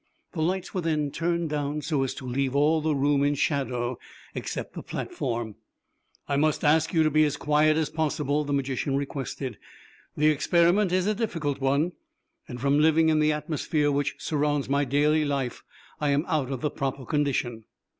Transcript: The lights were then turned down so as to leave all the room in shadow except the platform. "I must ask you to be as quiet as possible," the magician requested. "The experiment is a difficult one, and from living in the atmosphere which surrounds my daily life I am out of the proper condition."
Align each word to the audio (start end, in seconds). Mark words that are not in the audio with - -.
The 0.31 0.41
lights 0.41 0.73
were 0.73 0.81
then 0.81 1.11
turned 1.11 1.51
down 1.51 1.83
so 1.83 2.01
as 2.01 2.15
to 2.15 2.25
leave 2.25 2.55
all 2.55 2.81
the 2.81 2.95
room 2.95 3.23
in 3.23 3.35
shadow 3.35 3.99
except 4.33 4.73
the 4.73 4.81
platform. 4.81 5.53
"I 6.27 6.37
must 6.37 6.63
ask 6.63 6.91
you 6.91 7.03
to 7.03 7.11
be 7.11 7.23
as 7.23 7.37
quiet 7.37 7.77
as 7.77 7.91
possible," 7.91 8.43
the 8.43 8.51
magician 8.51 8.95
requested. 8.97 9.59
"The 10.17 10.25
experiment 10.29 10.91
is 10.91 11.05
a 11.05 11.13
difficult 11.13 11.61
one, 11.61 11.91
and 12.47 12.59
from 12.59 12.79
living 12.79 13.09
in 13.09 13.19
the 13.19 13.31
atmosphere 13.31 13.91
which 13.91 14.15
surrounds 14.17 14.67
my 14.67 14.85
daily 14.85 15.23
life 15.23 15.61
I 15.99 16.09
am 16.09 16.25
out 16.27 16.49
of 16.51 16.61
the 16.61 16.71
proper 16.71 17.05
condition." 17.05 17.65